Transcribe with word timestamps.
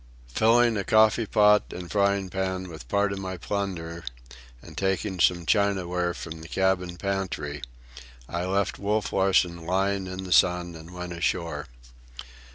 Filling 0.33 0.77
a 0.77 0.83
coffee 0.83 1.27
pot 1.27 1.65
and 1.71 1.91
frying 1.91 2.31
pan 2.31 2.69
with 2.69 2.87
part 2.87 3.11
of 3.11 3.19
my 3.19 3.37
plunder, 3.37 4.03
and 4.59 4.75
taking 4.75 5.19
some 5.19 5.45
chinaware 5.45 6.15
from 6.15 6.41
the 6.41 6.47
cabin 6.47 6.97
pantry, 6.97 7.61
I 8.27 8.45
left 8.45 8.79
Wolf 8.79 9.13
Larsen 9.13 9.63
lying 9.63 10.07
in 10.07 10.23
the 10.23 10.33
sun 10.33 10.73
and 10.73 10.91
went 10.91 11.13
ashore. 11.13 11.67